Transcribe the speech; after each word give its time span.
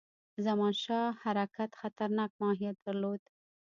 زمانشاه 0.45 1.07
حرکت 1.23 1.71
خطرناک 1.81 2.31
ماهیت 2.41 2.77
درلود. 2.85 3.21